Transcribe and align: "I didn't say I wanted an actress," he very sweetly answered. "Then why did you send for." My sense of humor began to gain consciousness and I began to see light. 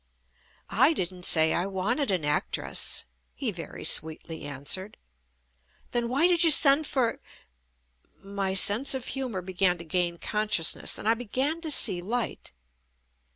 "I 0.71 0.93
didn't 0.93 1.25
say 1.27 1.53
I 1.53 1.67
wanted 1.67 2.09
an 2.09 2.25
actress," 2.25 3.05
he 3.35 3.51
very 3.51 3.83
sweetly 3.85 4.41
answered. 4.45 4.97
"Then 5.91 6.09
why 6.09 6.25
did 6.25 6.43
you 6.43 6.49
send 6.49 6.87
for." 6.87 7.19
My 8.23 8.55
sense 8.55 8.95
of 8.95 9.05
humor 9.09 9.43
began 9.43 9.77
to 9.77 9.83
gain 9.83 10.17
consciousness 10.17 10.97
and 10.97 11.07
I 11.07 11.13
began 11.13 11.61
to 11.61 11.69
see 11.69 12.01
light. 12.01 12.51